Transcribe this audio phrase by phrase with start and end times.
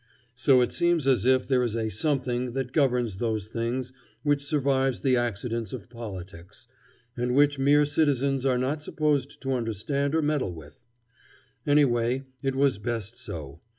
[0.33, 3.93] So that it seems as if there is a something that governs those things
[4.23, 6.67] which survives the accidents of politics,
[7.15, 10.79] and which mere citizens are not supposed to understand or meddle with.
[11.67, 13.59] Anyway, it was best so.